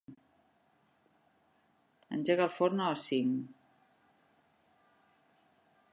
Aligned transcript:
Engega 2.17 2.45
el 2.49 2.55
forn 2.55 2.81
a 2.85 2.89
les 2.95 3.05
cinc. 3.11 3.55